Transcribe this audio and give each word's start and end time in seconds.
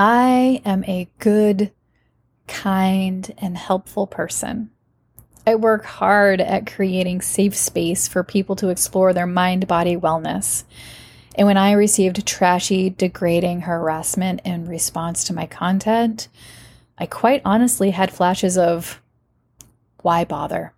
I 0.00 0.62
am 0.64 0.84
a 0.84 1.08
good, 1.18 1.72
kind, 2.46 3.34
and 3.36 3.58
helpful 3.58 4.06
person. 4.06 4.70
I 5.44 5.56
work 5.56 5.84
hard 5.84 6.40
at 6.40 6.72
creating 6.72 7.20
safe 7.20 7.56
space 7.56 8.06
for 8.06 8.22
people 8.22 8.54
to 8.56 8.68
explore 8.68 9.12
their 9.12 9.26
mind 9.26 9.66
body 9.66 9.96
wellness. 9.96 10.62
And 11.34 11.48
when 11.48 11.56
I 11.56 11.72
received 11.72 12.24
trashy, 12.24 12.90
degrading 12.90 13.62
harassment 13.62 14.40
in 14.44 14.68
response 14.68 15.24
to 15.24 15.34
my 15.34 15.46
content, 15.46 16.28
I 16.96 17.06
quite 17.06 17.42
honestly 17.44 17.90
had 17.90 18.12
flashes 18.12 18.56
of 18.56 19.02
why 20.02 20.24
bother? 20.24 20.74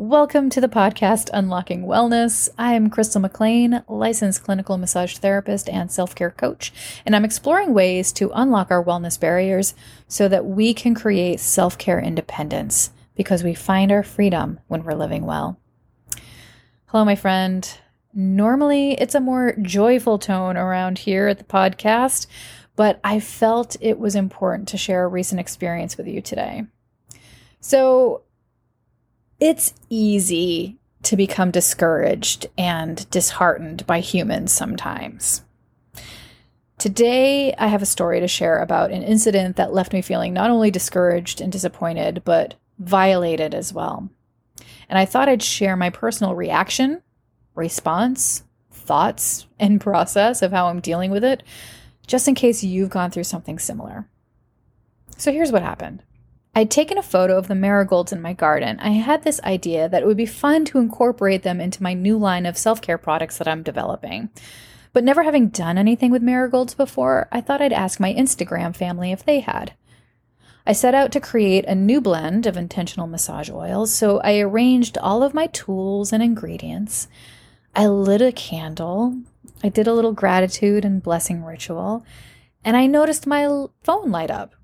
Welcome 0.00 0.48
to 0.50 0.60
the 0.60 0.68
podcast 0.68 1.28
Unlocking 1.32 1.82
Wellness. 1.82 2.48
I 2.56 2.74
am 2.74 2.88
Crystal 2.88 3.20
McLean, 3.20 3.82
licensed 3.88 4.44
clinical 4.44 4.78
massage 4.78 5.16
therapist 5.16 5.68
and 5.68 5.90
self 5.90 6.14
care 6.14 6.30
coach, 6.30 6.72
and 7.04 7.16
I'm 7.16 7.24
exploring 7.24 7.74
ways 7.74 8.12
to 8.12 8.30
unlock 8.32 8.70
our 8.70 8.82
wellness 8.82 9.18
barriers 9.18 9.74
so 10.06 10.28
that 10.28 10.46
we 10.46 10.72
can 10.72 10.94
create 10.94 11.40
self 11.40 11.76
care 11.78 11.98
independence 11.98 12.90
because 13.16 13.42
we 13.42 13.54
find 13.54 13.90
our 13.90 14.04
freedom 14.04 14.60
when 14.68 14.84
we're 14.84 14.94
living 14.94 15.26
well. 15.26 15.58
Hello, 16.86 17.04
my 17.04 17.16
friend. 17.16 17.68
Normally, 18.14 18.92
it's 18.92 19.16
a 19.16 19.20
more 19.20 19.56
joyful 19.60 20.20
tone 20.20 20.56
around 20.56 20.98
here 20.98 21.26
at 21.26 21.38
the 21.38 21.44
podcast, 21.44 22.28
but 22.76 23.00
I 23.02 23.18
felt 23.18 23.76
it 23.80 23.98
was 23.98 24.14
important 24.14 24.68
to 24.68 24.78
share 24.78 25.02
a 25.02 25.08
recent 25.08 25.40
experience 25.40 25.96
with 25.96 26.06
you 26.06 26.22
today. 26.22 26.66
So, 27.58 28.22
it's 29.40 29.74
easy 29.88 30.76
to 31.04 31.16
become 31.16 31.50
discouraged 31.50 32.46
and 32.56 33.08
disheartened 33.10 33.86
by 33.86 34.00
humans 34.00 34.52
sometimes. 34.52 35.42
Today, 36.76 37.54
I 37.54 37.68
have 37.68 37.82
a 37.82 37.86
story 37.86 38.20
to 38.20 38.28
share 38.28 38.60
about 38.60 38.90
an 38.90 39.02
incident 39.02 39.56
that 39.56 39.72
left 39.72 39.92
me 39.92 40.02
feeling 40.02 40.32
not 40.32 40.50
only 40.50 40.70
discouraged 40.70 41.40
and 41.40 41.50
disappointed, 41.50 42.22
but 42.24 42.54
violated 42.78 43.54
as 43.54 43.72
well. 43.72 44.08
And 44.88 44.98
I 44.98 45.04
thought 45.04 45.28
I'd 45.28 45.42
share 45.42 45.76
my 45.76 45.90
personal 45.90 46.34
reaction, 46.34 47.02
response, 47.54 48.44
thoughts, 48.70 49.46
and 49.58 49.80
process 49.80 50.42
of 50.42 50.52
how 50.52 50.68
I'm 50.68 50.80
dealing 50.80 51.10
with 51.10 51.24
it, 51.24 51.42
just 52.06 52.28
in 52.28 52.34
case 52.34 52.62
you've 52.62 52.90
gone 52.90 53.10
through 53.10 53.24
something 53.24 53.58
similar. 53.58 54.08
So 55.16 55.32
here's 55.32 55.52
what 55.52 55.62
happened. 55.62 56.02
I'd 56.58 56.72
taken 56.72 56.98
a 56.98 57.04
photo 57.04 57.38
of 57.38 57.46
the 57.46 57.54
marigolds 57.54 58.12
in 58.12 58.20
my 58.20 58.32
garden. 58.32 58.80
I 58.80 58.88
had 58.88 59.22
this 59.22 59.40
idea 59.44 59.88
that 59.88 60.02
it 60.02 60.06
would 60.06 60.16
be 60.16 60.26
fun 60.26 60.64
to 60.64 60.80
incorporate 60.80 61.44
them 61.44 61.60
into 61.60 61.84
my 61.84 61.94
new 61.94 62.18
line 62.18 62.46
of 62.46 62.58
self 62.58 62.82
care 62.82 62.98
products 62.98 63.38
that 63.38 63.46
I'm 63.46 63.62
developing. 63.62 64.30
But 64.92 65.04
never 65.04 65.22
having 65.22 65.50
done 65.50 65.78
anything 65.78 66.10
with 66.10 66.20
marigolds 66.20 66.74
before, 66.74 67.28
I 67.30 67.40
thought 67.40 67.62
I'd 67.62 67.72
ask 67.72 68.00
my 68.00 68.12
Instagram 68.12 68.74
family 68.74 69.12
if 69.12 69.24
they 69.24 69.38
had. 69.38 69.74
I 70.66 70.72
set 70.72 70.96
out 70.96 71.12
to 71.12 71.20
create 71.20 71.64
a 71.66 71.76
new 71.76 72.00
blend 72.00 72.44
of 72.44 72.56
intentional 72.56 73.06
massage 73.06 73.48
oils, 73.48 73.94
so 73.94 74.18
I 74.22 74.40
arranged 74.40 74.98
all 74.98 75.22
of 75.22 75.34
my 75.34 75.46
tools 75.46 76.12
and 76.12 76.24
ingredients. 76.24 77.06
I 77.76 77.86
lit 77.86 78.20
a 78.20 78.32
candle, 78.32 79.16
I 79.62 79.68
did 79.68 79.86
a 79.86 79.94
little 79.94 80.12
gratitude 80.12 80.84
and 80.84 81.04
blessing 81.04 81.44
ritual, 81.44 82.04
and 82.64 82.76
I 82.76 82.88
noticed 82.88 83.28
my 83.28 83.44
phone 83.84 84.10
light 84.10 84.32
up. 84.32 84.56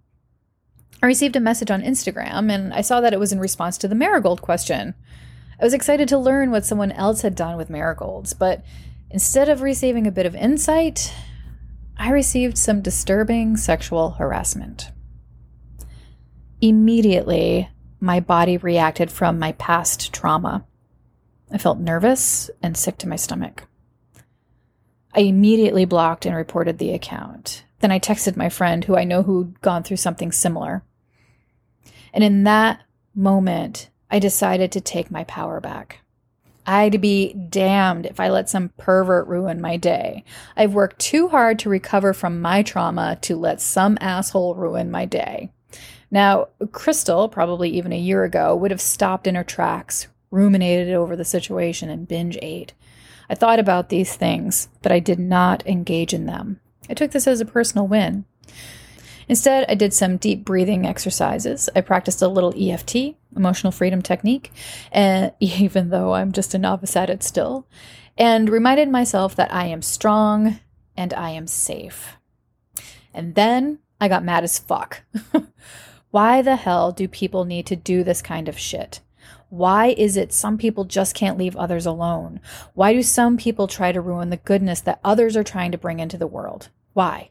I 1.04 1.06
received 1.06 1.36
a 1.36 1.40
message 1.40 1.70
on 1.70 1.82
Instagram 1.82 2.50
and 2.50 2.72
I 2.72 2.80
saw 2.80 3.02
that 3.02 3.12
it 3.12 3.20
was 3.20 3.30
in 3.30 3.38
response 3.38 3.76
to 3.76 3.88
the 3.88 3.94
marigold 3.94 4.40
question. 4.40 4.94
I 5.60 5.62
was 5.62 5.74
excited 5.74 6.08
to 6.08 6.16
learn 6.16 6.50
what 6.50 6.64
someone 6.64 6.92
else 6.92 7.20
had 7.20 7.34
done 7.34 7.58
with 7.58 7.68
marigolds, 7.68 8.32
but 8.32 8.64
instead 9.10 9.50
of 9.50 9.60
receiving 9.60 10.06
a 10.06 10.10
bit 10.10 10.24
of 10.24 10.34
insight, 10.34 11.12
I 11.98 12.08
received 12.08 12.56
some 12.56 12.80
disturbing 12.80 13.58
sexual 13.58 14.12
harassment. 14.12 14.92
Immediately, 16.62 17.68
my 18.00 18.20
body 18.20 18.56
reacted 18.56 19.10
from 19.10 19.38
my 19.38 19.52
past 19.52 20.10
trauma. 20.10 20.64
I 21.52 21.58
felt 21.58 21.78
nervous 21.80 22.48
and 22.62 22.78
sick 22.78 22.96
to 22.96 23.08
my 23.10 23.16
stomach. 23.16 23.64
I 25.14 25.20
immediately 25.20 25.84
blocked 25.84 26.24
and 26.24 26.34
reported 26.34 26.78
the 26.78 26.94
account. 26.94 27.66
Then 27.80 27.92
I 27.92 27.98
texted 27.98 28.38
my 28.38 28.48
friend 28.48 28.86
who 28.86 28.96
I 28.96 29.04
know 29.04 29.22
who'd 29.22 29.60
gone 29.60 29.82
through 29.82 29.98
something 29.98 30.32
similar. 30.32 30.82
And 32.14 32.24
in 32.24 32.44
that 32.44 32.80
moment, 33.14 33.90
I 34.10 34.20
decided 34.20 34.72
to 34.72 34.80
take 34.80 35.10
my 35.10 35.24
power 35.24 35.60
back. 35.60 36.00
I'd 36.66 37.00
be 37.00 37.34
damned 37.34 38.06
if 38.06 38.20
I 38.20 38.30
let 38.30 38.48
some 38.48 38.70
pervert 38.78 39.26
ruin 39.26 39.60
my 39.60 39.76
day. 39.76 40.24
I've 40.56 40.72
worked 40.72 40.98
too 40.98 41.28
hard 41.28 41.58
to 41.58 41.68
recover 41.68 42.14
from 42.14 42.40
my 42.40 42.62
trauma 42.62 43.18
to 43.22 43.36
let 43.36 43.60
some 43.60 43.98
asshole 44.00 44.54
ruin 44.54 44.90
my 44.90 45.04
day. 45.04 45.52
Now, 46.10 46.48
Crystal, 46.72 47.28
probably 47.28 47.70
even 47.70 47.92
a 47.92 47.98
year 47.98 48.24
ago, 48.24 48.54
would 48.54 48.70
have 48.70 48.80
stopped 48.80 49.26
in 49.26 49.34
her 49.34 49.44
tracks, 49.44 50.06
ruminated 50.30 50.94
over 50.94 51.16
the 51.16 51.24
situation, 51.24 51.90
and 51.90 52.08
binge 52.08 52.38
ate. 52.40 52.72
I 53.28 53.34
thought 53.34 53.58
about 53.58 53.88
these 53.88 54.14
things, 54.14 54.68
but 54.80 54.92
I 54.92 55.00
did 55.00 55.18
not 55.18 55.66
engage 55.66 56.14
in 56.14 56.26
them. 56.26 56.60
I 56.88 56.94
took 56.94 57.10
this 57.10 57.26
as 57.26 57.40
a 57.40 57.46
personal 57.46 57.88
win. 57.88 58.24
Instead, 59.28 59.66
I 59.68 59.74
did 59.74 59.92
some 59.92 60.16
deep 60.16 60.44
breathing 60.44 60.86
exercises. 60.86 61.68
I 61.74 61.80
practiced 61.80 62.22
a 62.22 62.28
little 62.28 62.54
EFT, 62.56 63.16
emotional 63.36 63.72
freedom 63.72 64.02
technique, 64.02 64.52
and 64.92 65.32
even 65.40 65.90
though 65.90 66.14
I'm 66.14 66.32
just 66.32 66.54
a 66.54 66.58
novice 66.58 66.96
at 66.96 67.10
it 67.10 67.22
still, 67.22 67.66
and 68.16 68.48
reminded 68.48 68.88
myself 68.88 69.34
that 69.36 69.52
I 69.52 69.66
am 69.66 69.82
strong 69.82 70.60
and 70.96 71.12
I 71.14 71.30
am 71.30 71.46
safe. 71.46 72.16
And 73.12 73.34
then 73.34 73.78
I 74.00 74.08
got 74.08 74.24
mad 74.24 74.44
as 74.44 74.58
fuck. 74.58 75.02
Why 76.10 76.42
the 76.42 76.56
hell 76.56 76.92
do 76.92 77.08
people 77.08 77.44
need 77.44 77.66
to 77.66 77.76
do 77.76 78.04
this 78.04 78.22
kind 78.22 78.48
of 78.48 78.58
shit? 78.58 79.00
Why 79.48 79.94
is 79.96 80.16
it 80.16 80.32
some 80.32 80.58
people 80.58 80.84
just 80.84 81.14
can't 81.14 81.38
leave 81.38 81.56
others 81.56 81.86
alone? 81.86 82.40
Why 82.74 82.92
do 82.92 83.02
some 83.02 83.36
people 83.36 83.66
try 83.66 83.92
to 83.92 84.00
ruin 84.00 84.30
the 84.30 84.36
goodness 84.36 84.80
that 84.80 85.00
others 85.04 85.36
are 85.36 85.44
trying 85.44 85.72
to 85.72 85.78
bring 85.78 86.00
into 86.00 86.16
the 86.16 86.26
world? 86.26 86.70
Why? 86.92 87.30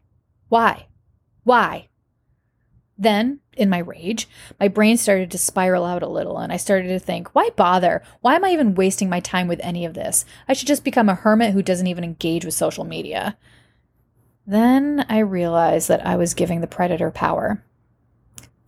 Why? 0.50 0.88
Why? 1.44 1.90
Then, 2.98 3.40
in 3.58 3.70
my 3.70 3.80
rage, 3.80 4.30
my 4.60 4.68
brain 4.68 4.98
started 4.98 5.32
to 5.32 5.38
spiral 5.38 5.84
out 5.84 6.04
a 6.04 6.08
little, 6.08 6.38
and 6.38 6.54
I 6.54 6.58
started 6.58 6.90
to 6.90 7.00
think, 7.00 7.34
why 7.34 7.50
bother? 7.56 8.04
Why 8.22 8.36
am 8.36 8.46
I 8.46 8.52
even 8.52 8.76
wasting 8.76 9.10
my 9.10 9.20
time 9.20 9.48
with 9.48 9.60
any 9.64 9.84
of 9.86 9.94
this? 9.94 10.26
I 10.48 10.54
should 10.54 10.68
just 10.68 10.84
become 10.84 11.10
a 11.10 11.16
hermit 11.16 11.54
who 11.54 11.64
doesn't 11.64 11.88
even 11.88 12.04
engage 12.04 12.46
with 12.46 12.54
social 12.54 12.84
media. 12.84 13.36
Then 14.46 15.06
I 15.10 15.20
realized 15.20 15.88
that 15.88 16.06
I 16.06 16.18
was 16.18 16.34
giving 16.34 16.62
the 16.62 16.68
predator 16.68 17.10
power. 17.12 17.64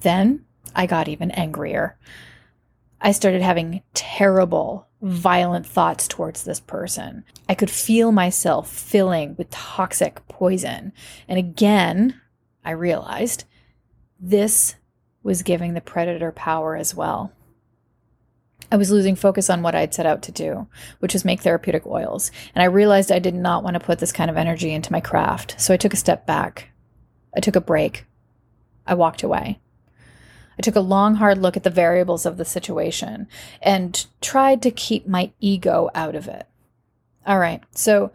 Then 0.01 0.45
I 0.75 0.85
got 0.85 1.07
even 1.07 1.31
angrier. 1.31 1.97
I 2.99 3.11
started 3.11 3.41
having 3.41 3.83
terrible, 3.93 4.87
violent 5.01 5.67
thoughts 5.67 6.07
towards 6.07 6.43
this 6.43 6.59
person. 6.59 7.23
I 7.47 7.53
could 7.53 7.69
feel 7.69 8.11
myself 8.11 8.71
filling 8.71 9.35
with 9.35 9.51
toxic 9.51 10.27
poison. 10.27 10.93
And 11.27 11.37
again, 11.37 12.19
I 12.65 12.71
realized 12.71 13.45
this 14.19 14.75
was 15.23 15.43
giving 15.43 15.73
the 15.73 15.81
predator 15.81 16.31
power 16.31 16.75
as 16.75 16.93
well. 16.93 17.31
I 18.71 18.77
was 18.77 18.91
losing 18.91 19.15
focus 19.15 19.49
on 19.49 19.61
what 19.61 19.75
I'd 19.75 19.93
set 19.93 20.05
out 20.05 20.23
to 20.23 20.31
do, 20.31 20.67
which 20.99 21.13
was 21.13 21.23
make 21.23 21.41
therapeutic 21.41 21.85
oils, 21.85 22.31
and 22.53 22.63
I 22.63 22.65
realized 22.65 23.11
I 23.11 23.19
did 23.19 23.35
not 23.35 23.63
want 23.63 23.75
to 23.75 23.79
put 23.79 23.99
this 23.99 24.11
kind 24.11 24.29
of 24.29 24.37
energy 24.37 24.71
into 24.71 24.91
my 24.91 24.99
craft, 24.99 25.55
so 25.59 25.73
I 25.73 25.77
took 25.77 25.93
a 25.93 25.97
step 25.97 26.25
back. 26.25 26.69
I 27.35 27.39
took 27.39 27.55
a 27.55 27.61
break. 27.61 28.05
I 28.87 28.95
walked 28.95 29.23
away. 29.23 29.59
I 30.57 30.61
took 30.61 30.75
a 30.75 30.81
long, 30.81 31.15
hard 31.15 31.37
look 31.37 31.57
at 31.57 31.63
the 31.63 31.69
variables 31.69 32.25
of 32.25 32.37
the 32.37 32.45
situation 32.45 33.27
and 33.61 34.05
tried 34.21 34.61
to 34.63 34.71
keep 34.71 35.07
my 35.07 35.31
ego 35.39 35.89
out 35.93 36.15
of 36.15 36.27
it. 36.27 36.47
All 37.27 37.39
right, 37.39 37.63
so 37.71 38.11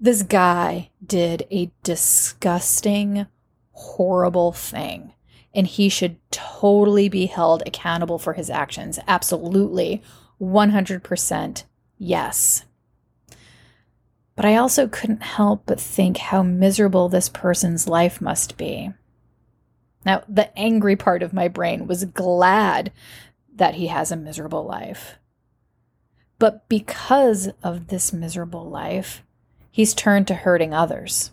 this 0.00 0.22
guy 0.22 0.90
did 1.04 1.46
a 1.50 1.70
disgusting, 1.82 3.26
horrible 3.72 4.52
thing. 4.52 5.12
And 5.54 5.66
he 5.66 5.88
should 5.88 6.16
totally 6.30 7.08
be 7.08 7.26
held 7.26 7.62
accountable 7.66 8.18
for 8.18 8.32
his 8.32 8.48
actions. 8.48 8.98
Absolutely. 9.06 10.02
100% 10.40 11.64
yes. 11.98 12.64
But 14.34 14.44
I 14.46 14.56
also 14.56 14.88
couldn't 14.88 15.22
help 15.22 15.64
but 15.66 15.80
think 15.80 16.16
how 16.16 16.42
miserable 16.42 17.08
this 17.08 17.28
person's 17.28 17.86
life 17.86 18.20
must 18.20 18.56
be. 18.56 18.92
Now, 20.04 20.24
the 20.28 20.56
angry 20.58 20.96
part 20.96 21.22
of 21.22 21.32
my 21.32 21.48
brain 21.48 21.86
was 21.86 22.04
glad 22.06 22.92
that 23.54 23.74
he 23.74 23.88
has 23.88 24.10
a 24.10 24.16
miserable 24.16 24.64
life. 24.64 25.18
But 26.38 26.68
because 26.68 27.50
of 27.62 27.86
this 27.86 28.12
miserable 28.12 28.68
life, 28.68 29.22
he's 29.70 29.94
turned 29.94 30.26
to 30.28 30.34
hurting 30.34 30.74
others. 30.74 31.30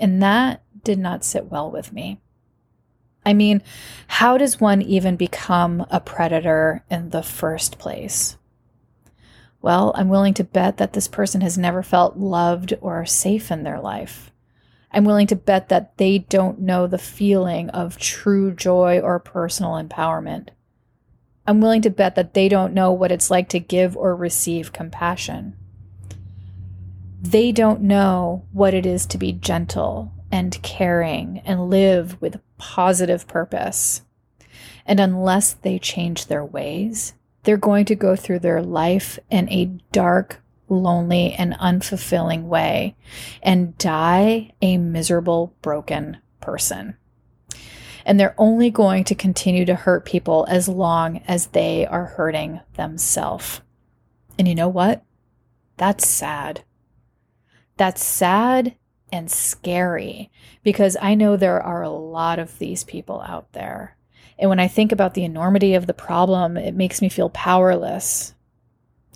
And 0.00 0.22
that 0.22 0.62
did 0.84 0.98
not 0.98 1.24
sit 1.24 1.46
well 1.46 1.70
with 1.70 1.92
me. 1.92 2.20
I 3.24 3.34
mean, 3.34 3.62
how 4.06 4.38
does 4.38 4.60
one 4.60 4.80
even 4.82 5.16
become 5.16 5.86
a 5.90 6.00
predator 6.00 6.84
in 6.90 7.10
the 7.10 7.22
first 7.22 7.78
place? 7.78 8.36
Well, 9.62 9.92
I'm 9.94 10.08
willing 10.08 10.34
to 10.34 10.44
bet 10.44 10.78
that 10.78 10.94
this 10.94 11.06
person 11.06 11.42
has 11.42 11.58
never 11.58 11.82
felt 11.82 12.16
loved 12.16 12.72
or 12.80 13.04
safe 13.04 13.50
in 13.50 13.62
their 13.62 13.78
life. 13.78 14.32
I'm 14.90 15.04
willing 15.04 15.26
to 15.28 15.36
bet 15.36 15.68
that 15.68 15.98
they 15.98 16.18
don't 16.18 16.60
know 16.60 16.86
the 16.86 16.98
feeling 16.98 17.68
of 17.70 17.98
true 17.98 18.52
joy 18.52 19.00
or 19.00 19.18
personal 19.20 19.72
empowerment. 19.72 20.48
I'm 21.46 21.60
willing 21.60 21.82
to 21.82 21.90
bet 21.90 22.14
that 22.14 22.34
they 22.34 22.48
don't 22.48 22.72
know 22.72 22.90
what 22.90 23.12
it's 23.12 23.30
like 23.30 23.48
to 23.50 23.60
give 23.60 23.96
or 23.96 24.16
receive 24.16 24.72
compassion. 24.72 25.56
They 27.20 27.52
don't 27.52 27.82
know 27.82 28.46
what 28.52 28.72
it 28.72 28.86
is 28.86 29.04
to 29.06 29.18
be 29.18 29.32
gentle 29.32 30.12
and 30.30 30.62
caring 30.62 31.42
and 31.44 31.70
live 31.70 32.20
with 32.20 32.40
positive 32.58 33.26
purpose. 33.26 34.02
And 34.86 35.00
unless 35.00 35.52
they 35.52 35.78
change 35.78 36.26
their 36.26 36.44
ways, 36.44 37.14
they're 37.42 37.56
going 37.56 37.84
to 37.86 37.94
go 37.94 38.16
through 38.16 38.40
their 38.40 38.62
life 38.62 39.18
in 39.30 39.48
a 39.50 39.66
dark, 39.92 40.40
lonely, 40.68 41.32
and 41.32 41.54
unfulfilling 41.54 42.44
way 42.44 42.96
and 43.42 43.76
die 43.78 44.52
a 44.60 44.78
miserable, 44.78 45.54
broken 45.62 46.18
person. 46.40 46.96
And 48.04 48.18
they're 48.18 48.34
only 48.38 48.70
going 48.70 49.04
to 49.04 49.14
continue 49.14 49.64
to 49.66 49.74
hurt 49.74 50.04
people 50.04 50.46
as 50.48 50.68
long 50.68 51.18
as 51.28 51.48
they 51.48 51.86
are 51.86 52.06
hurting 52.06 52.60
themselves. 52.74 53.60
And 54.38 54.48
you 54.48 54.54
know 54.54 54.68
what? 54.68 55.04
That's 55.76 56.06
sad. 56.06 56.64
That's 57.76 58.04
sad 58.04 58.76
and 59.12 59.30
scary 59.30 60.30
because 60.62 60.96
I 61.00 61.14
know 61.14 61.36
there 61.36 61.62
are 61.62 61.82
a 61.82 61.90
lot 61.90 62.38
of 62.38 62.58
these 62.58 62.84
people 62.84 63.20
out 63.20 63.52
there. 63.52 63.96
And 64.38 64.48
when 64.48 64.60
I 64.60 64.68
think 64.68 64.92
about 64.92 65.14
the 65.14 65.24
enormity 65.24 65.74
of 65.74 65.86
the 65.86 65.94
problem, 65.94 66.56
it 66.56 66.74
makes 66.74 67.02
me 67.02 67.08
feel 67.08 67.28
powerless. 67.28 68.34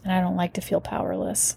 And 0.03 0.13
I 0.13 0.21
don't 0.21 0.37
like 0.37 0.53
to 0.55 0.61
feel 0.61 0.81
powerless. 0.81 1.57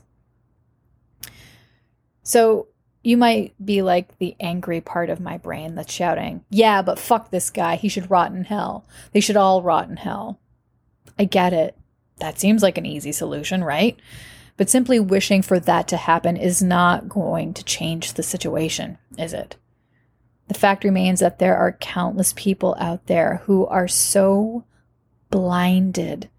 So 2.23 2.67
you 3.03 3.17
might 3.17 3.53
be 3.63 3.81
like 3.81 4.17
the 4.17 4.35
angry 4.39 4.81
part 4.81 5.09
of 5.09 5.19
my 5.19 5.37
brain 5.37 5.75
that's 5.75 5.93
shouting, 5.93 6.43
Yeah, 6.49 6.81
but 6.81 6.99
fuck 6.99 7.29
this 7.29 7.49
guy. 7.49 7.75
He 7.75 7.89
should 7.89 8.11
rot 8.11 8.31
in 8.31 8.45
hell. 8.45 8.85
They 9.13 9.19
should 9.19 9.37
all 9.37 9.61
rot 9.61 9.89
in 9.89 9.97
hell. 9.97 10.39
I 11.17 11.25
get 11.25 11.53
it. 11.53 11.77
That 12.17 12.39
seems 12.39 12.63
like 12.63 12.77
an 12.77 12.85
easy 12.85 13.11
solution, 13.11 13.63
right? 13.63 13.97
But 14.57 14.69
simply 14.69 14.99
wishing 14.99 15.43
for 15.43 15.59
that 15.59 15.87
to 15.89 15.97
happen 15.97 16.35
is 16.35 16.63
not 16.63 17.07
going 17.07 17.53
to 17.53 17.63
change 17.63 18.13
the 18.13 18.23
situation, 18.23 18.97
is 19.17 19.33
it? 19.33 19.55
The 20.47 20.55
fact 20.55 20.83
remains 20.83 21.19
that 21.19 21.39
there 21.39 21.55
are 21.55 21.73
countless 21.73 22.33
people 22.35 22.75
out 22.79 23.05
there 23.05 23.41
who 23.45 23.67
are 23.67 23.87
so 23.87 24.63
blinded 25.29 26.29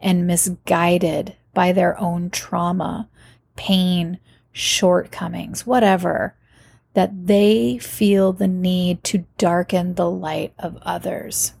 and 0.00 0.26
misguided 0.26 1.36
by 1.54 1.72
their 1.72 1.98
own 2.00 2.30
trauma, 2.30 3.08
pain, 3.56 4.18
shortcomings, 4.52 5.66
whatever, 5.66 6.34
that 6.94 7.26
they 7.26 7.78
feel 7.78 8.32
the 8.32 8.48
need 8.48 9.04
to 9.04 9.24
darken 9.36 9.94
the 9.94 10.10
light 10.10 10.52
of 10.58 10.78
others. 10.82 11.52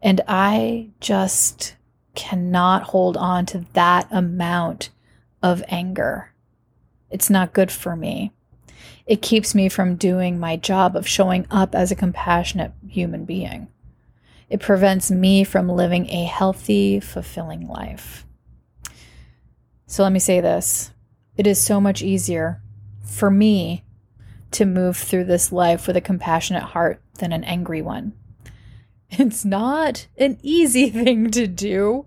And 0.00 0.20
I 0.26 0.90
just 1.00 1.76
cannot 2.14 2.84
hold 2.84 3.16
on 3.16 3.46
to 3.46 3.66
that 3.74 4.08
amount 4.10 4.90
of 5.42 5.62
anger. 5.68 6.32
It's 7.10 7.30
not 7.30 7.52
good 7.52 7.70
for 7.70 7.96
me. 7.96 8.32
It 9.06 9.22
keeps 9.22 9.54
me 9.54 9.68
from 9.68 9.96
doing 9.96 10.38
my 10.38 10.56
job 10.56 10.96
of 10.96 11.08
showing 11.08 11.46
up 11.50 11.74
as 11.74 11.90
a 11.90 11.96
compassionate 11.96 12.72
human 12.88 13.24
being. 13.24 13.68
It 14.48 14.60
prevents 14.60 15.10
me 15.10 15.44
from 15.44 15.68
living 15.68 16.08
a 16.10 16.24
healthy, 16.24 17.00
fulfilling 17.00 17.66
life. 17.66 18.26
So 19.86 20.02
let 20.02 20.12
me 20.12 20.18
say 20.18 20.40
this 20.40 20.92
it 21.36 21.46
is 21.46 21.60
so 21.60 21.80
much 21.80 22.02
easier 22.02 22.62
for 23.02 23.30
me 23.30 23.84
to 24.52 24.64
move 24.64 24.96
through 24.96 25.24
this 25.24 25.50
life 25.50 25.86
with 25.86 25.96
a 25.96 26.00
compassionate 26.00 26.62
heart 26.62 27.00
than 27.18 27.32
an 27.32 27.44
angry 27.44 27.82
one. 27.82 28.12
It's 29.14 29.44
not 29.44 30.06
an 30.16 30.38
easy 30.42 30.88
thing 31.04 31.30
to 31.32 31.46
do 31.46 32.06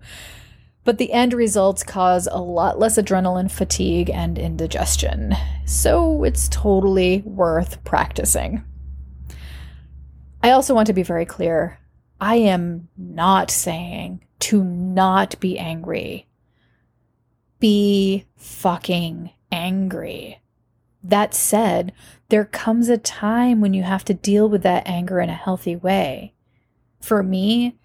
but 0.86 0.98
the 0.98 1.12
end 1.12 1.34
results 1.34 1.82
cause 1.82 2.28
a 2.30 2.40
lot 2.40 2.78
less 2.78 2.96
adrenaline 2.96 3.50
fatigue 3.50 4.08
and 4.08 4.38
indigestion. 4.38 5.34
So 5.66 6.22
it's 6.22 6.48
totally 6.48 7.22
worth 7.26 7.82
practicing. 7.84 8.64
I 10.42 10.52
also 10.52 10.74
want 10.74 10.86
to 10.86 10.92
be 10.92 11.02
very 11.02 11.26
clear 11.26 11.80
I 12.20 12.36
am 12.36 12.88
not 12.96 13.50
saying 13.50 14.24
to 14.38 14.62
not 14.62 15.38
be 15.40 15.58
angry. 15.58 16.28
Be 17.58 18.24
fucking 18.36 19.32
angry. 19.50 20.40
That 21.02 21.34
said, 21.34 21.92
there 22.28 22.44
comes 22.44 22.88
a 22.88 22.96
time 22.96 23.60
when 23.60 23.74
you 23.74 23.82
have 23.82 24.04
to 24.04 24.14
deal 24.14 24.48
with 24.48 24.62
that 24.62 24.86
anger 24.86 25.20
in 25.20 25.30
a 25.30 25.34
healthy 25.34 25.74
way. 25.74 26.32
For 27.00 27.22
me, 27.22 27.76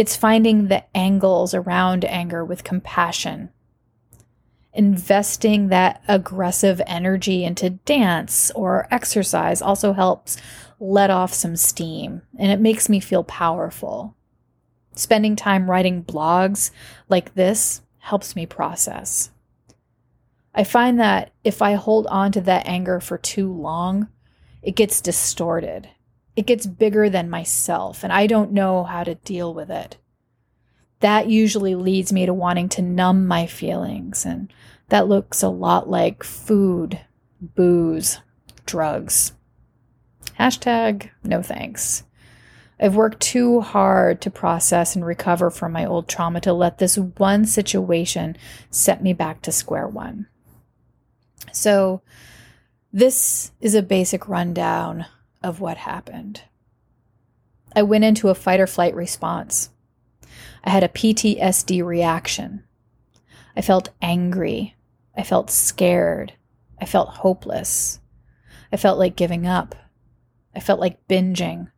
it's 0.00 0.16
finding 0.16 0.68
the 0.68 0.82
angles 0.96 1.52
around 1.52 2.06
anger 2.06 2.42
with 2.42 2.64
compassion. 2.64 3.50
Investing 4.72 5.68
that 5.68 6.02
aggressive 6.08 6.80
energy 6.86 7.44
into 7.44 7.68
dance 7.68 8.50
or 8.52 8.88
exercise 8.90 9.60
also 9.60 9.92
helps 9.92 10.38
let 10.78 11.10
off 11.10 11.34
some 11.34 11.54
steam 11.54 12.22
and 12.38 12.50
it 12.50 12.60
makes 12.60 12.88
me 12.88 12.98
feel 12.98 13.24
powerful. 13.24 14.16
Spending 14.94 15.36
time 15.36 15.70
writing 15.70 16.02
blogs 16.02 16.70
like 17.10 17.34
this 17.34 17.82
helps 17.98 18.34
me 18.34 18.46
process. 18.46 19.30
I 20.54 20.64
find 20.64 20.98
that 20.98 21.34
if 21.44 21.60
I 21.60 21.74
hold 21.74 22.06
on 22.06 22.32
to 22.32 22.40
that 22.40 22.66
anger 22.66 23.00
for 23.00 23.18
too 23.18 23.52
long, 23.52 24.08
it 24.62 24.76
gets 24.76 25.02
distorted 25.02 25.90
it 26.40 26.46
gets 26.46 26.64
bigger 26.64 27.10
than 27.10 27.28
myself 27.28 28.02
and 28.02 28.10
I 28.10 28.26
don't 28.26 28.50
know 28.50 28.84
how 28.84 29.04
to 29.04 29.14
deal 29.14 29.52
with 29.52 29.70
it. 29.70 29.98
That 31.00 31.28
usually 31.28 31.74
leads 31.74 32.14
me 32.14 32.24
to 32.24 32.32
wanting 32.32 32.70
to 32.70 32.82
numb 32.82 33.26
my 33.26 33.46
feelings, 33.46 34.24
and 34.24 34.50
that 34.88 35.06
looks 35.06 35.42
a 35.42 35.50
lot 35.50 35.90
like 35.90 36.24
food, 36.24 36.98
booze, 37.42 38.20
drugs. 38.64 39.32
Hashtag 40.38 41.10
no 41.22 41.42
thanks. 41.42 42.04
I've 42.80 42.96
worked 42.96 43.20
too 43.20 43.60
hard 43.60 44.22
to 44.22 44.30
process 44.30 44.96
and 44.96 45.04
recover 45.04 45.50
from 45.50 45.72
my 45.72 45.84
old 45.84 46.08
trauma 46.08 46.40
to 46.40 46.54
let 46.54 46.78
this 46.78 46.96
one 46.96 47.44
situation 47.44 48.34
set 48.70 49.02
me 49.02 49.12
back 49.12 49.42
to 49.42 49.52
square 49.52 49.88
one. 49.88 50.26
So, 51.52 52.00
this 52.94 53.52
is 53.60 53.74
a 53.74 53.82
basic 53.82 54.26
rundown 54.26 55.04
of 55.42 55.60
what 55.60 55.78
happened. 55.78 56.42
I 57.74 57.82
went 57.82 58.04
into 58.04 58.28
a 58.28 58.34
fight 58.34 58.60
or 58.60 58.66
flight 58.66 58.94
response. 58.94 59.70
I 60.64 60.70
had 60.70 60.82
a 60.82 60.88
PTSD 60.88 61.84
reaction. 61.84 62.64
I 63.56 63.62
felt 63.62 63.90
angry. 64.02 64.76
I 65.16 65.22
felt 65.22 65.50
scared. 65.50 66.32
I 66.80 66.86
felt 66.86 67.08
hopeless. 67.08 68.00
I 68.72 68.76
felt 68.76 68.98
like 68.98 69.16
giving 69.16 69.46
up. 69.46 69.74
I 70.54 70.60
felt 70.60 70.80
like 70.80 71.06
binging. 71.08 71.70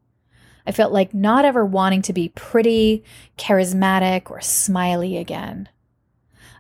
I 0.67 0.73
felt 0.73 0.93
like 0.93 1.13
not 1.13 1.45
ever 1.45 1.65
wanting 1.65 2.03
to 2.03 2.13
be 2.13 2.29
pretty, 2.31 3.05
charismatic, 3.37 4.31
or 4.31 4.41
smiley 4.41 5.17
again. 5.17 5.69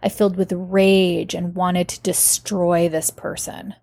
I 0.03 0.09
filled 0.09 0.37
with 0.37 0.53
rage 0.53 1.35
and 1.35 1.55
wanted 1.55 1.89
to 1.89 2.01
destroy 2.01 2.89
this 2.89 3.11
person. 3.11 3.75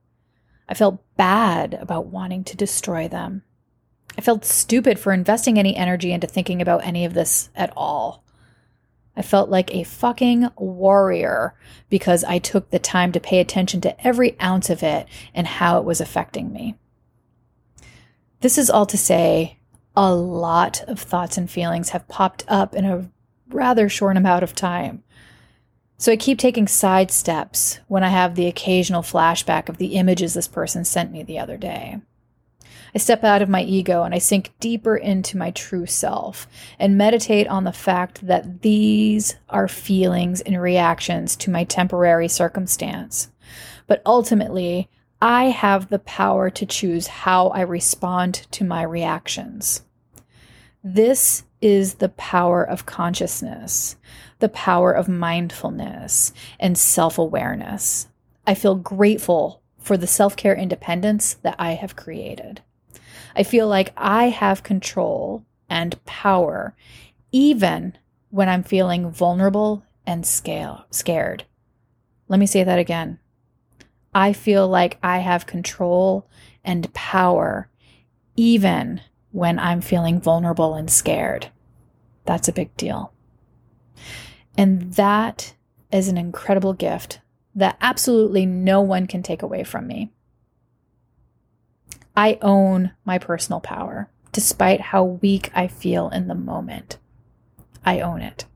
I 0.69 0.75
felt 0.75 1.03
bad 1.17 1.73
about 1.73 2.05
wanting 2.05 2.43
to 2.45 2.55
destroy 2.55 3.07
them. 3.07 3.43
I 4.17 4.21
felt 4.21 4.45
stupid 4.45 4.99
for 4.99 5.11
investing 5.11 5.57
any 5.57 5.75
energy 5.75 6.11
into 6.11 6.27
thinking 6.27 6.61
about 6.61 6.85
any 6.85 7.05
of 7.05 7.15
this 7.15 7.49
at 7.55 7.73
all. 7.75 8.23
I 9.17 9.21
felt 9.23 9.49
like 9.49 9.73
a 9.73 9.83
fucking 9.83 10.49
warrior 10.55 11.55
because 11.89 12.23
I 12.23 12.37
took 12.37 12.69
the 12.69 12.79
time 12.79 13.11
to 13.13 13.19
pay 13.19 13.39
attention 13.39 13.81
to 13.81 14.07
every 14.07 14.39
ounce 14.39 14.69
of 14.69 14.83
it 14.83 15.07
and 15.33 15.47
how 15.47 15.79
it 15.79 15.85
was 15.85 15.99
affecting 15.99 16.53
me. 16.53 16.75
This 18.41 18.57
is 18.57 18.69
all 18.69 18.85
to 18.85 18.97
say, 18.97 19.57
a 19.95 20.13
lot 20.13 20.83
of 20.87 20.99
thoughts 20.99 21.37
and 21.37 21.49
feelings 21.49 21.89
have 21.89 22.07
popped 22.07 22.45
up 22.47 22.75
in 22.75 22.85
a 22.85 23.09
rather 23.49 23.89
short 23.89 24.15
amount 24.15 24.43
of 24.43 24.55
time. 24.55 25.03
So 25.99 26.13
I 26.13 26.15
keep 26.15 26.39
taking 26.39 26.65
side 26.65 27.11
steps 27.11 27.81
when 27.89 28.05
I 28.05 28.07
have 28.07 28.35
the 28.35 28.47
occasional 28.47 29.01
flashback 29.01 29.67
of 29.67 29.79
the 29.79 29.95
images 29.95 30.33
this 30.33 30.47
person 30.47 30.85
sent 30.85 31.11
me 31.11 31.23
the 31.23 31.39
other 31.39 31.57
day. 31.57 31.99
I 32.95 32.99
step 32.99 33.25
out 33.25 33.41
of 33.41 33.49
my 33.49 33.63
ego 33.63 34.03
and 34.03 34.15
I 34.15 34.19
sink 34.19 34.53
deeper 34.61 34.95
into 34.95 35.37
my 35.37 35.51
true 35.51 35.85
self 35.85 36.47
and 36.79 36.97
meditate 36.97 37.47
on 37.49 37.65
the 37.65 37.73
fact 37.73 38.25
that 38.25 38.61
these 38.61 39.35
are 39.49 39.67
feelings 39.67 40.39
and 40.39 40.61
reactions 40.61 41.35
to 41.35 41.51
my 41.51 41.65
temporary 41.65 42.29
circumstance. 42.29 43.29
But 43.85 44.01
ultimately, 44.05 44.89
I 45.21 45.45
have 45.49 45.89
the 45.89 45.99
power 45.99 46.49
to 46.49 46.65
choose 46.65 47.07
how 47.07 47.49
I 47.49 47.59
respond 47.59 48.47
to 48.51 48.63
my 48.63 48.83
reactions. 48.83 49.81
This 50.81 51.43
is 51.59 51.95
the 51.95 52.09
power 52.09 52.63
of 52.63 52.85
consciousness 52.85 53.97
the 54.39 54.49
power 54.49 54.91
of 54.91 55.07
mindfulness 55.07 56.33
and 56.59 56.77
self 56.77 57.17
awareness. 57.17 58.07
I 58.47 58.55
feel 58.55 58.75
grateful 58.75 59.61
for 59.77 59.97
the 59.97 60.07
self 60.07 60.35
care 60.35 60.55
independence 60.55 61.35
that 61.35 61.55
I 61.59 61.73
have 61.73 61.95
created. 61.95 62.61
I 63.35 63.43
feel 63.43 63.67
like 63.67 63.93
I 63.95 64.29
have 64.29 64.63
control 64.63 65.45
and 65.69 66.03
power, 66.05 66.75
even 67.31 67.97
when 68.29 68.49
I'm 68.49 68.63
feeling 68.63 69.11
vulnerable 69.11 69.83
and 70.05 70.25
scale, 70.25 70.85
scared. 70.89 71.45
Let 72.27 72.39
me 72.39 72.45
say 72.47 72.63
that 72.63 72.79
again. 72.79 73.19
I 74.13 74.33
feel 74.33 74.67
like 74.67 74.97
I 75.03 75.19
have 75.19 75.45
control 75.45 76.27
and 76.63 76.91
power, 76.93 77.69
even 78.35 79.01
when 79.31 79.59
I'm 79.59 79.81
feeling 79.81 80.19
vulnerable 80.19 80.73
and 80.73 80.89
scared. 80.89 81.49
That's 82.25 82.47
a 82.47 82.53
big 82.53 82.75
deal. 82.75 83.13
And 84.59 84.95
that 84.95 85.53
is 85.89 86.09
an 86.09 86.17
incredible 86.17 86.73
gift 86.73 87.21
that 87.55 87.77
absolutely 87.79 88.45
no 88.45 88.81
one 88.81 89.07
can 89.07 89.23
take 89.23 89.41
away 89.41 89.63
from 89.63 89.87
me. 89.87 90.11
I 92.13 92.37
own 92.41 92.91
my 93.05 93.19
personal 93.19 93.61
power, 93.61 94.09
despite 94.33 94.81
how 94.81 95.01
weak 95.05 95.49
I 95.55 95.67
feel 95.67 96.09
in 96.09 96.27
the 96.27 96.35
moment. 96.35 96.97
I 97.85 98.01
own 98.01 98.19
it. 98.21 98.47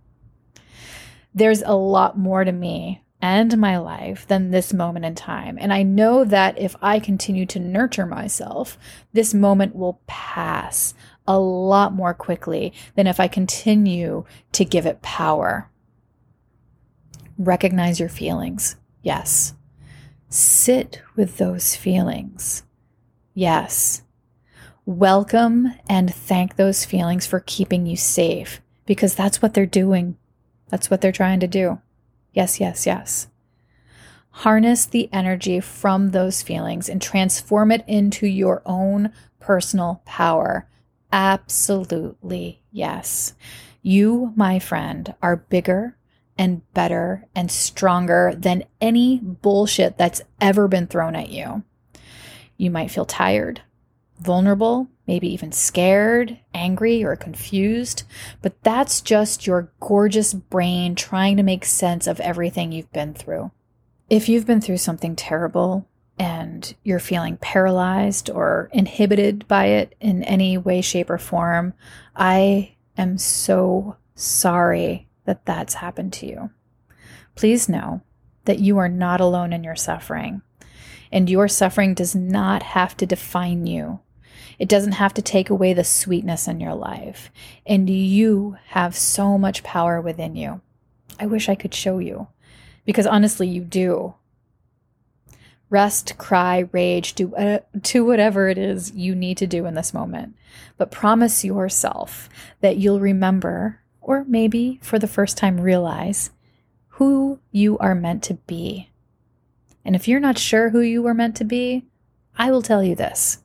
There's 1.33 1.61
a 1.61 1.71
lot 1.71 2.17
more 2.17 2.43
to 2.43 2.51
me 2.51 3.01
and 3.21 3.57
my 3.57 3.77
life 3.77 4.27
than 4.27 4.51
this 4.51 4.73
moment 4.73 5.05
in 5.05 5.15
time. 5.15 5.57
And 5.57 5.71
I 5.71 5.83
know 5.83 6.25
that 6.25 6.59
if 6.59 6.75
I 6.81 6.99
continue 6.99 7.45
to 7.45 7.59
nurture 7.59 8.05
myself, 8.05 8.77
this 9.13 9.33
moment 9.33 9.73
will 9.73 10.01
pass 10.05 10.95
a 11.25 11.39
lot 11.39 11.93
more 11.93 12.13
quickly 12.13 12.73
than 12.95 13.07
if 13.07 13.21
I 13.21 13.29
continue 13.29 14.25
to 14.51 14.65
give 14.65 14.85
it 14.85 15.01
power. 15.01 15.69
Recognize 17.37 17.99
your 17.99 18.09
feelings. 18.09 18.75
Yes. 19.01 19.53
Sit 20.29 21.01
with 21.15 21.37
those 21.37 21.75
feelings. 21.75 22.63
Yes. 23.33 24.03
Welcome 24.85 25.73
and 25.89 26.13
thank 26.13 26.55
those 26.55 26.85
feelings 26.85 27.25
for 27.25 27.39
keeping 27.39 27.85
you 27.85 27.95
safe 27.95 28.61
because 28.85 29.15
that's 29.15 29.41
what 29.41 29.53
they're 29.53 29.65
doing. 29.65 30.17
That's 30.69 30.89
what 30.89 31.01
they're 31.01 31.11
trying 31.11 31.39
to 31.39 31.47
do. 31.47 31.79
Yes, 32.33 32.59
yes, 32.59 32.85
yes. 32.85 33.27
Harness 34.31 34.85
the 34.85 35.09
energy 35.13 35.59
from 35.59 36.09
those 36.09 36.41
feelings 36.41 36.89
and 36.89 37.01
transform 37.01 37.71
it 37.71 37.83
into 37.87 38.25
your 38.27 38.61
own 38.65 39.11
personal 39.39 40.01
power. 40.05 40.67
Absolutely, 41.11 42.61
yes. 42.71 43.35
You, 43.83 44.33
my 44.35 44.57
friend, 44.57 45.13
are 45.21 45.35
bigger 45.35 45.95
and 46.43 46.73
better 46.73 47.25
and 47.33 47.49
stronger 47.49 48.33
than 48.37 48.65
any 48.81 49.17
bullshit 49.17 49.97
that's 49.97 50.21
ever 50.41 50.67
been 50.67 50.85
thrown 50.85 51.15
at 51.15 51.29
you. 51.29 51.63
You 52.57 52.69
might 52.69 52.91
feel 52.91 53.05
tired, 53.05 53.61
vulnerable, 54.19 54.89
maybe 55.07 55.31
even 55.33 55.53
scared, 55.53 56.37
angry, 56.53 57.01
or 57.01 57.15
confused, 57.15 58.03
but 58.41 58.61
that's 58.61 58.99
just 58.99 59.47
your 59.47 59.71
gorgeous 59.79 60.33
brain 60.33 60.95
trying 60.95 61.37
to 61.37 61.43
make 61.43 61.63
sense 61.63 62.07
of 62.07 62.19
everything 62.19 62.73
you've 62.73 62.91
been 62.91 63.13
through. 63.13 63.49
If 64.09 64.27
you've 64.27 64.45
been 64.45 64.59
through 64.59 64.79
something 64.79 65.15
terrible 65.15 65.87
and 66.19 66.75
you're 66.83 66.99
feeling 66.99 67.37
paralyzed 67.37 68.29
or 68.29 68.69
inhibited 68.73 69.47
by 69.47 69.67
it 69.67 69.95
in 70.01 70.25
any 70.25 70.57
way, 70.57 70.81
shape, 70.81 71.09
or 71.09 71.17
form, 71.17 71.73
I 72.17 72.75
am 72.97 73.17
so 73.17 73.95
sorry 74.13 75.07
that 75.25 75.45
that's 75.45 75.75
happened 75.75 76.13
to 76.13 76.25
you. 76.25 76.49
Please 77.35 77.69
know 77.69 78.01
that 78.45 78.59
you 78.59 78.77
are 78.77 78.89
not 78.89 79.21
alone 79.21 79.53
in 79.53 79.63
your 79.63 79.75
suffering, 79.75 80.41
and 81.11 81.29
your 81.29 81.47
suffering 81.47 81.93
does 81.93 82.15
not 82.15 82.63
have 82.63 82.97
to 82.97 83.05
define 83.05 83.65
you. 83.65 83.99
It 84.59 84.69
doesn't 84.69 84.93
have 84.93 85.13
to 85.15 85.21
take 85.21 85.49
away 85.49 85.73
the 85.73 85.83
sweetness 85.83 86.47
in 86.47 86.59
your 86.59 86.75
life, 86.75 87.31
and 87.65 87.89
you 87.89 88.57
have 88.67 88.95
so 88.95 89.37
much 89.37 89.63
power 89.63 90.01
within 90.01 90.35
you. 90.35 90.61
I 91.19 91.25
wish 91.25 91.49
I 91.49 91.55
could 91.55 91.73
show 91.73 91.99
you, 91.99 92.27
because 92.85 93.07
honestly, 93.07 93.47
you 93.47 93.61
do. 93.61 94.15
Rest, 95.69 96.19
cry, 96.19 96.67
rage, 96.71 97.13
do, 97.15 97.35
uh, 97.35 97.59
do 97.81 98.05
whatever 98.05 98.47
it 98.47 98.59
is 98.59 98.91
you 98.91 99.15
need 99.15 99.37
to 99.37 99.47
do 99.47 99.65
in 99.65 99.73
this 99.73 99.91
moment. 99.93 100.35
But 100.77 100.91
promise 100.91 101.43
yourself 101.43 102.29
that 102.61 102.77
you'll 102.77 102.99
remember 102.99 103.79
or 104.03 104.23
maybe 104.25 104.79
for 104.81 104.99
the 104.99 105.07
first 105.07 105.37
time 105.37 105.59
realize 105.59 106.29
who 106.89 107.39
you 107.51 107.77
are 107.79 107.95
meant 107.95 108.21
to 108.23 108.35
be. 108.35 108.89
And 109.83 109.95
if 109.95 110.07
you're 110.07 110.19
not 110.19 110.37
sure 110.37 110.69
who 110.69 110.81
you 110.81 111.05
are 111.07 111.13
meant 111.13 111.35
to 111.37 111.43
be, 111.43 111.85
I 112.37 112.51
will 112.51 112.61
tell 112.61 112.83
you 112.83 112.95
this 112.95 113.42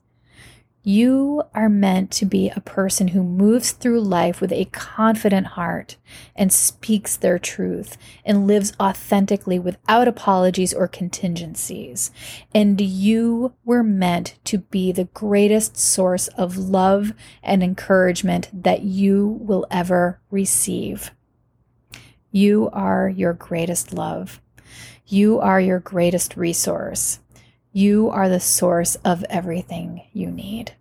you 0.89 1.43
are 1.53 1.69
meant 1.69 2.09
to 2.09 2.25
be 2.25 2.49
a 2.49 2.61
person 2.61 3.09
who 3.09 3.21
moves 3.21 3.73
through 3.73 4.01
life 4.01 4.41
with 4.41 4.51
a 4.51 4.65
confident 4.65 5.45
heart 5.45 5.97
and 6.35 6.51
speaks 6.51 7.15
their 7.15 7.37
truth 7.37 7.95
and 8.25 8.47
lives 8.47 8.73
authentically 8.79 9.59
without 9.59 10.07
apologies 10.07 10.73
or 10.73 10.87
contingencies. 10.87 12.09
And 12.55 12.81
you 12.81 13.53
were 13.63 13.83
meant 13.83 14.39
to 14.45 14.57
be 14.57 14.91
the 14.91 15.03
greatest 15.13 15.77
source 15.77 16.27
of 16.29 16.57
love 16.57 17.13
and 17.43 17.61
encouragement 17.61 18.49
that 18.51 18.81
you 18.81 19.27
will 19.27 19.67
ever 19.69 20.19
receive. 20.31 21.11
You 22.31 22.67
are 22.73 23.07
your 23.07 23.33
greatest 23.33 23.93
love. 23.93 24.41
You 25.05 25.39
are 25.39 25.61
your 25.61 25.79
greatest 25.79 26.35
resource. 26.35 27.19
You 27.71 28.09
are 28.09 28.27
the 28.27 28.39
source 28.39 28.95
of 29.05 29.23
everything 29.29 30.01
you 30.13 30.31
need. 30.31 30.73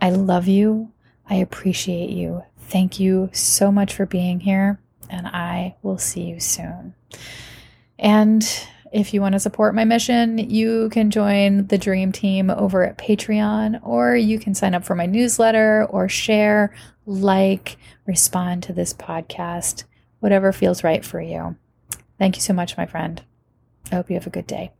I 0.00 0.10
love 0.10 0.48
you. 0.48 0.92
I 1.28 1.36
appreciate 1.36 2.10
you. 2.10 2.42
Thank 2.58 3.00
you 3.00 3.30
so 3.32 3.72
much 3.72 3.94
for 3.94 4.06
being 4.06 4.40
here, 4.40 4.80
and 5.08 5.26
I 5.26 5.76
will 5.82 5.98
see 5.98 6.22
you 6.22 6.40
soon. 6.40 6.94
And 7.98 8.46
if 8.92 9.12
you 9.12 9.20
want 9.20 9.34
to 9.34 9.40
support 9.40 9.74
my 9.74 9.84
mission, 9.84 10.38
you 10.38 10.88
can 10.90 11.10
join 11.10 11.66
the 11.66 11.78
Dream 11.78 12.12
Team 12.12 12.48
over 12.50 12.84
at 12.84 12.96
Patreon, 12.96 13.80
or 13.82 14.16
you 14.16 14.38
can 14.38 14.54
sign 14.54 14.74
up 14.74 14.84
for 14.84 14.94
my 14.94 15.06
newsletter, 15.06 15.86
or 15.90 16.08
share, 16.08 16.74
like, 17.04 17.76
respond 18.06 18.62
to 18.62 18.72
this 18.72 18.94
podcast, 18.94 19.84
whatever 20.20 20.52
feels 20.52 20.84
right 20.84 21.04
for 21.04 21.20
you. 21.20 21.56
Thank 22.18 22.36
you 22.36 22.42
so 22.42 22.54
much, 22.54 22.76
my 22.76 22.86
friend. 22.86 23.22
I 23.90 23.96
hope 23.96 24.10
you 24.10 24.14
have 24.14 24.26
a 24.26 24.30
good 24.30 24.46
day. 24.46 24.72